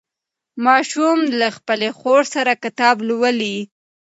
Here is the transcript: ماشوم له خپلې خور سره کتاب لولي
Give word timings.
ماشوم 0.65 1.19
له 1.39 1.47
خپلې 1.57 1.89
خور 1.99 2.21
سره 2.33 2.51
کتاب 2.63 2.95
لولي 3.07 3.57